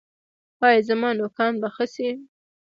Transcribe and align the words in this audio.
ایا 0.65 0.81
زما 0.87 1.09
نوکان 1.19 1.53
به 1.61 1.67
ښه 1.75 1.85
شي؟ 1.93 2.09